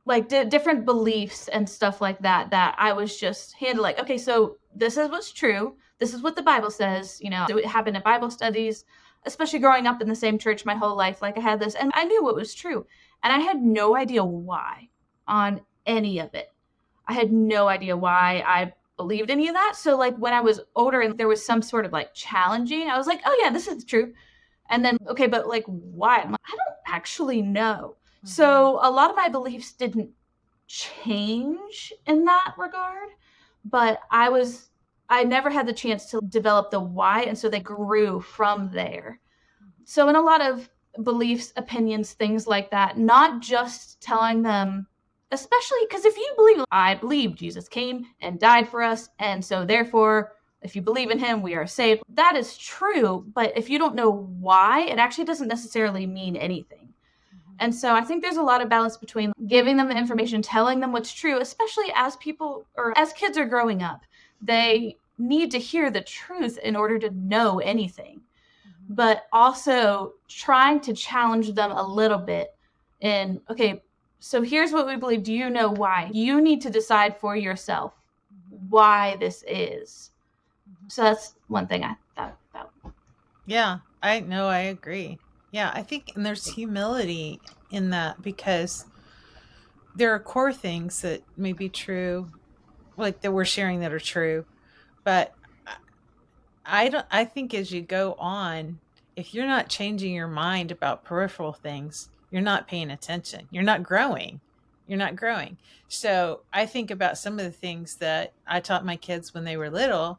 [0.04, 4.18] like di- different beliefs and stuff like that that I was just handling like okay
[4.18, 7.96] so this is what's true this is what the bible says you know it happened
[7.96, 8.84] at bible studies
[9.24, 11.92] especially growing up in the same church my whole life like I had this and
[11.94, 12.84] I knew what was true
[13.22, 14.88] and I had no idea why
[15.28, 16.52] on any of it
[17.06, 19.74] I had no idea why I believed any of that.
[19.76, 22.96] So like when I was older and there was some sort of like challenging, I
[22.96, 24.12] was like, oh yeah, this is true.
[24.70, 26.18] And then okay, but like why?
[26.18, 27.96] Like, i don't actually know.
[28.18, 28.28] Mm-hmm.
[28.28, 30.10] So a lot of my beliefs didn't
[30.66, 33.08] change in that regard,
[33.64, 34.70] but I was
[35.12, 39.20] I never had the chance to develop the why and so they grew from there.
[39.84, 40.68] So in a lot of
[41.02, 44.86] beliefs, opinions, things like that, not just telling them
[45.32, 49.64] especially because if you believe, I believe Jesus came and died for us, and so
[49.64, 52.02] therefore, if you believe in him, we are saved.
[52.10, 56.92] That is true, but if you don't know why, it actually doesn't necessarily mean anything.
[57.34, 57.54] Mm-hmm.
[57.58, 60.78] And so I think there's a lot of balance between giving them the information, telling
[60.78, 64.02] them what's true, especially as people or as kids are growing up.
[64.40, 68.94] They need to hear the truth in order to know anything, mm-hmm.
[68.94, 72.54] but also trying to challenge them a little bit
[73.00, 73.82] in, okay,
[74.20, 75.24] so here's what we believe.
[75.24, 76.08] Do you know why?
[76.12, 77.94] You need to decide for yourself
[78.68, 80.10] why this is.
[80.88, 82.70] So that's one thing I thought about.
[83.46, 84.46] Yeah, I know.
[84.46, 85.18] I agree.
[85.50, 88.86] Yeah, I think, and there's humility in that because
[89.94, 92.30] there are core things that may be true,
[92.96, 94.44] like that we're sharing that are true,
[95.04, 95.34] but
[96.64, 97.06] I don't.
[97.10, 98.78] I think as you go on,
[99.16, 103.48] if you're not changing your mind about peripheral things, you're not paying attention.
[103.50, 104.40] You're not growing.
[104.86, 105.56] You're not growing.
[105.88, 109.56] So I think about some of the things that I taught my kids when they
[109.56, 110.18] were little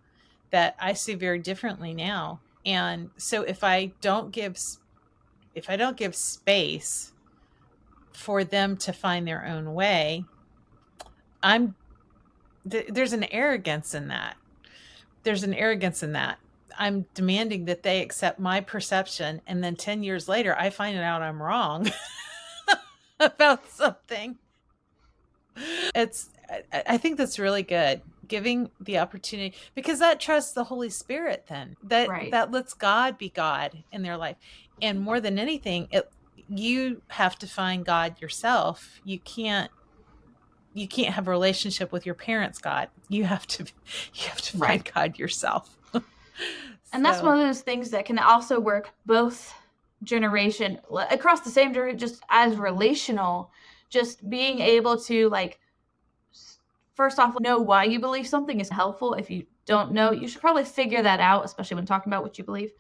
[0.52, 2.40] that I see very differently now.
[2.66, 4.58] And so if I don't give
[5.56, 7.12] if I don't give space
[8.12, 10.26] for them to find their own way,
[11.42, 11.76] I'm
[12.70, 14.38] th- there's an arrogance in that.
[15.24, 16.40] There's an arrogance in that.
[16.78, 21.22] I'm demanding that they accept my perception and then 10 years later I find out
[21.22, 21.92] I'm wrong
[23.20, 24.38] about something.
[25.94, 26.30] It's
[26.72, 31.76] I think that's really good giving the opportunity because that trusts the Holy Spirit then.
[31.84, 32.32] That right.
[32.32, 34.38] that lets God be God in their life.
[34.82, 36.10] And more than anything, it
[36.50, 39.00] you have to find God yourself.
[39.04, 39.72] You can't
[40.74, 42.90] you can't have a relationship with your parents God.
[43.10, 43.64] You have to
[44.14, 44.92] you have to find right.
[44.94, 45.78] God yourself
[46.94, 49.54] And that's one of those things that can also work both
[50.04, 53.52] generation across the same generation, just as relational,
[53.90, 55.60] just being able to like
[56.94, 59.16] first off know why you believe something is helpful.
[59.16, 62.38] If you don't know, you should probably figure that out, especially when talking about what
[62.38, 62.72] you believe.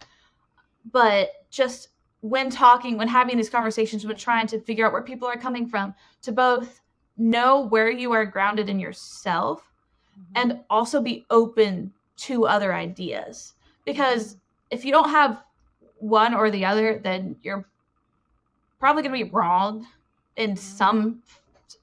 [0.92, 1.90] But just
[2.22, 5.68] when talking, when having these conversations, when trying to figure out where people are coming
[5.68, 6.82] from, to both
[7.18, 9.62] know where you are grounded in yourself
[10.20, 10.34] mm-hmm.
[10.36, 13.54] and also be open to other ideas.
[13.86, 14.38] Because
[14.72, 15.44] if you don't have
[16.00, 17.66] one or the other then you're
[18.80, 19.88] probably going to be wrong
[20.36, 20.60] in mm-hmm.
[20.60, 21.24] some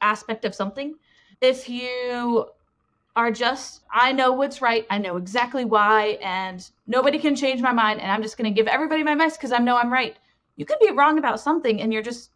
[0.01, 0.95] aspect of something.
[1.41, 2.47] If you
[3.17, 7.73] are just i know what's right i know exactly why and nobody can change my
[7.73, 10.17] mind and i'm just going to give everybody my mess because i know i'm right
[10.57, 12.31] you could be wrong about something and you're just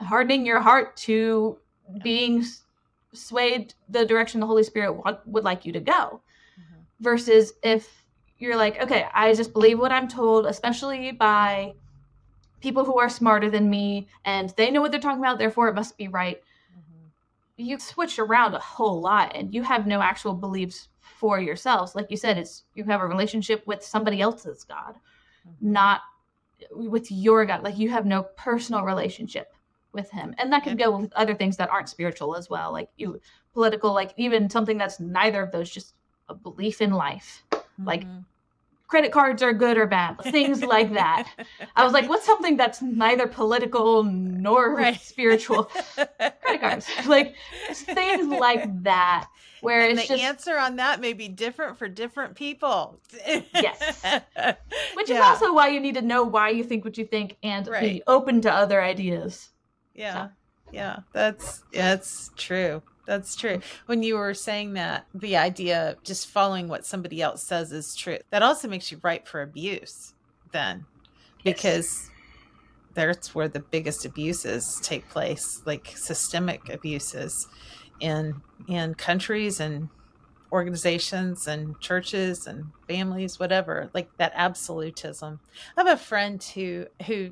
[0.00, 1.58] hardening your heart to
[2.02, 2.44] being
[3.12, 6.20] swayed the direction the holy spirit wa- would like you to go
[6.58, 6.84] Mhm.
[7.00, 8.04] versus if
[8.38, 11.74] you're like okay i just believe what i'm told especially by
[12.60, 15.74] people who are smarter than me and they know what they're talking about therefore it
[15.74, 16.42] must be right
[16.76, 17.10] Mhm.
[17.56, 22.10] you switch around a whole lot and you have no actual beliefs for yourselves like
[22.10, 24.96] you said it's you have a relationship with somebody else's god
[25.46, 25.54] Mhm.
[25.62, 26.02] not
[26.72, 29.54] with your god like you have no personal relationship
[29.98, 30.86] with him and that could Yeah.
[30.86, 33.20] go with other things that aren't spiritual as well like you
[33.52, 35.94] political like even something that's neither of those just
[36.28, 37.42] a belief in life
[37.90, 38.24] like Mhm.
[38.86, 41.24] credit cards are good or bad things like that
[41.76, 45.00] i was like what's something that's neither political nor Right.
[45.00, 45.64] spiritual
[46.44, 47.34] credit cards like
[47.74, 49.28] things like that
[49.60, 53.00] where and it's the just answer on that may be different for different people.
[53.52, 54.04] Yes.
[54.94, 57.68] which is also why you need to know why you think what you think and
[57.80, 59.48] be open to other ideas
[59.98, 60.28] yeah.
[60.72, 61.00] Yeah.
[61.12, 62.82] That's yeah, that's true.
[63.06, 63.60] That's true.
[63.86, 67.94] When you were saying that the idea of just following what somebody else says is
[67.96, 70.14] true that also makes you ripe for abuse
[70.52, 70.84] then
[71.42, 71.56] Yes.
[71.56, 72.10] because
[72.94, 77.48] that's where the biggest abuses take place like systemic abuses
[78.00, 79.88] in in countries and
[80.52, 85.40] organizations and churches and families whatever like that absolutism.
[85.76, 87.30] I have a friend who who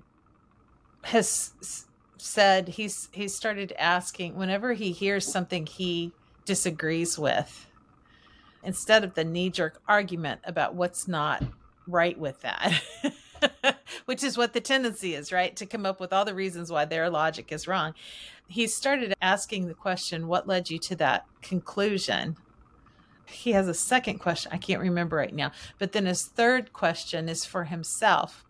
[1.04, 1.85] has
[2.18, 6.12] said he's he's started asking whenever he hears something he
[6.44, 7.66] disagrees with
[8.62, 11.42] instead of the knee-jerk argument about what's not
[11.86, 12.80] right with that
[14.06, 15.54] which is what the tendency is right?
[15.56, 17.94] To come up with all the reasons why their logic is wrong.
[18.48, 22.36] He started asking the question what led you to that conclusion?
[23.26, 27.28] He has a second question i can't remember right now but then his third question
[27.28, 28.44] is for himself.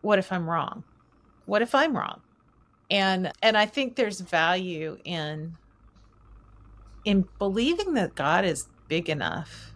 [0.00, 0.84] What if i'm wrong?
[1.44, 2.20] What if i'm wrong
[2.90, 5.56] and and i think there's value in
[7.04, 9.72] in believing that god is big enough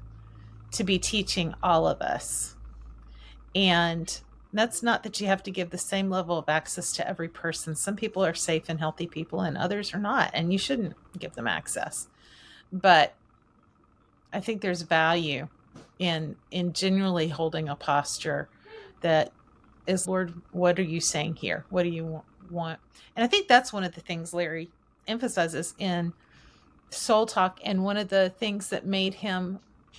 [0.73, 2.57] to be teaching all of us.
[3.55, 4.21] And
[4.53, 7.75] that's not that you have to give the same level of access to every person.
[7.75, 11.35] Some people are safe and healthy people and others are not and you shouldn't give
[11.35, 12.09] them access.
[12.73, 13.15] But
[14.35, 15.47] i think there's value
[15.99, 18.49] in in genuinely holding a posture
[19.03, 19.31] that
[19.87, 21.67] is lord what are you saying here?
[21.69, 22.23] What do you wa-
[22.53, 22.79] want.
[23.17, 24.71] And i think that's one of the things larry
[25.09, 26.13] emphasizes in
[26.91, 29.59] SoulTalk and one of the things that made him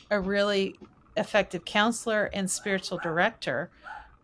[0.10, 0.76] a really
[1.18, 3.70] effective counselor and spiritual director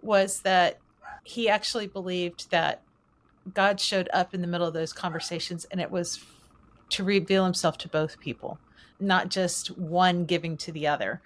[0.01, 0.79] was that
[1.23, 2.81] he actually believed that
[3.53, 6.23] god showed up in the middle of those conversations and it was
[6.89, 8.59] to reveal himself to both people
[8.99, 11.21] not just one giving to the other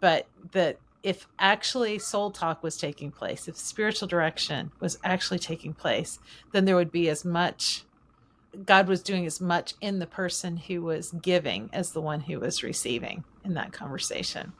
[0.00, 6.18] but that if actually SoulTalk was taking place, if spiritual direction was actually taking place,
[6.52, 7.84] then there would be as much,
[8.64, 12.40] God was doing as much in the person who was giving as the one who
[12.40, 14.52] was receiving in that conversation.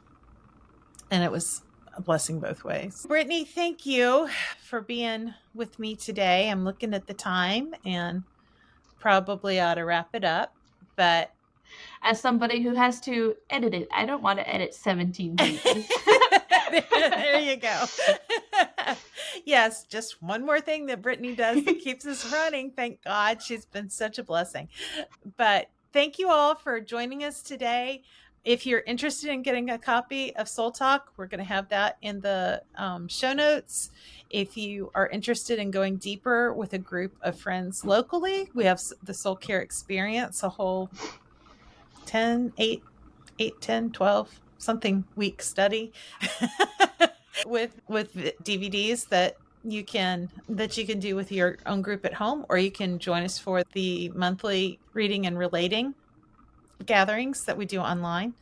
[1.11, 1.61] And it was
[1.97, 3.05] a blessing both ways.
[3.07, 4.29] Brittany, thank you
[4.63, 6.49] for being with me today.
[6.49, 8.23] I'm looking at the time and
[8.99, 10.53] probably ought to wrap it up,
[10.95, 11.33] but
[12.03, 15.85] as somebody who has to edit it i don't want to edit 17 pages
[16.91, 17.85] there you go.
[19.45, 22.71] yes, just one more thing that Brittany does that keeps us running.
[22.71, 23.41] Thank God.
[23.41, 24.69] She's been such a blessing.
[25.37, 28.03] But thank you all for joining us today.
[28.45, 32.21] If you're interested in getting a copy of SoulTalk, we're going to have that in
[32.21, 33.91] the um, show notes.
[34.29, 38.79] If you are interested in going deeper with a group of friends locally, we have
[39.03, 40.89] the SoulCare Experience, a whole
[42.05, 42.83] 10, 8,
[43.39, 45.91] 8, 10, 12, something week study
[47.45, 52.13] with with DVDs that you can that you can do with your own group at
[52.13, 55.93] home or you can join us for the monthly reading and relating
[56.85, 58.33] gatherings that we do online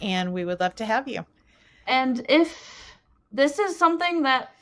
[0.00, 1.24] and we would love to have you.
[1.86, 2.94] and if
[3.32, 4.52] this is something that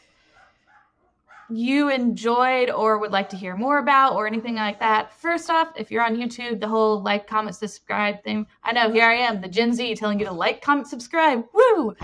[1.56, 5.68] you enjoyed or would like to hear more about or anything like that, first off,
[5.76, 9.40] if you're on YouTube, the whole like, comment, subscribe thing, I know here I am,
[9.40, 11.44] the Gen Z telling you to like, comment, subscribe.
[11.52, 11.94] Woo!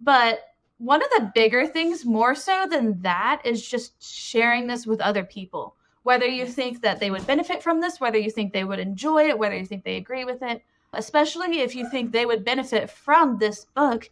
[0.00, 0.40] But
[0.78, 5.24] one of the bigger things, more so than that, is just sharing this with other
[5.24, 5.76] people.
[6.02, 9.28] Whether you think that they would benefit from this, whether you think they would enjoy
[9.28, 10.62] it, whether you think they agree with it,
[10.92, 14.10] especially if you think they would benefit from this book,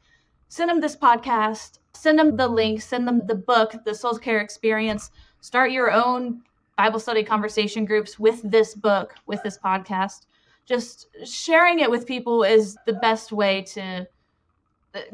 [0.50, 5.10] send them this podcast send them the link, send them the book, the SoulCare Experience.
[5.40, 6.42] Start your own
[6.76, 10.26] Bible study conversation groups with this book, with this podcast.
[10.64, 14.06] Just sharing it with people is the best way to.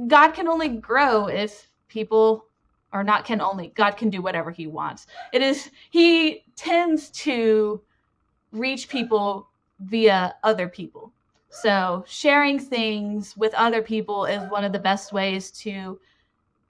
[0.07, 2.47] God can only grow if people
[2.93, 3.69] are not can only.
[3.75, 5.07] God can do whatever He wants.
[5.33, 7.83] It is, He tends to
[8.53, 9.49] reach people
[9.81, 11.13] via other people.
[11.63, 15.99] So sharing things with other people is one of the best ways to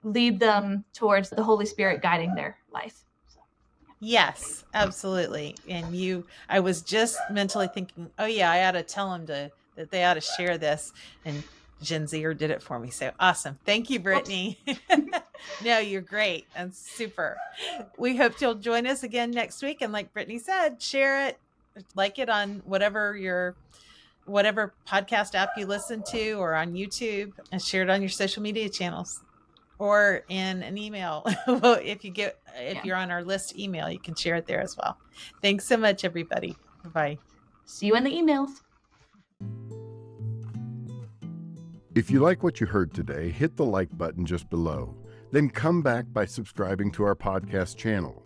[0.03, 3.03] lead them towards the Holy Spirit guiding their life.
[3.99, 5.55] Yes, absolutely.
[5.67, 9.51] And you, I was just mentally thinking, oh yeah, I ought to tell them to
[9.75, 10.93] that they ought to share this,
[11.25, 11.43] and
[11.81, 12.89] Gen Zer did it for me.
[12.89, 13.59] So awesome!
[13.65, 14.59] Thank you, Brittany.
[15.63, 17.37] no, you're great and super.
[17.97, 19.81] We hope you'll join us again next week.
[19.81, 21.39] And like Brittany said, share it,
[21.95, 23.55] like it on whatever your
[24.27, 28.43] whatever podcast app you listen to or on YouTube, and share it on your social
[28.43, 29.23] media channels
[29.79, 31.23] or in an email.
[31.47, 32.81] if you get if yeah.
[32.83, 34.97] you're on our list email, you can share it there as well.
[35.41, 36.55] Thanks so much, everybody.
[36.93, 37.17] Bye.
[37.65, 38.49] See you in the emails.
[41.95, 44.95] If you like what you heard today, hit the like button just below.
[45.31, 48.23] Then come back by subscribing to our podcast channel.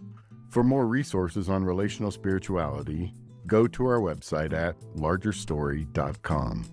[0.50, 3.14] For more resources on relational spirituality,
[3.52, 6.66] go to our website at largerstory.com.